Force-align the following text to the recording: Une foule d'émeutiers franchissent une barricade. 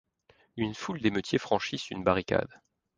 Une 0.57 0.73
foule 0.73 0.99
d'émeutiers 0.99 1.37
franchissent 1.37 1.91
une 1.91 2.03
barricade. 2.03 2.49